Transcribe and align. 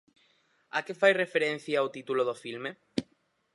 A 0.77 0.79
que 0.85 0.97
fai 1.01 1.11
referencia 1.15 1.85
o 1.87 1.93
título 1.95 2.21
do 2.29 2.35
filme? 2.43 2.71